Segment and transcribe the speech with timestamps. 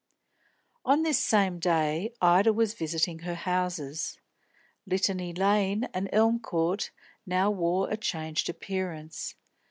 [0.83, 4.17] On this same day, Ida was visiting her houses.
[4.87, 6.89] Litany Lane and Elm Court
[7.23, 9.35] now wore a changed appearance.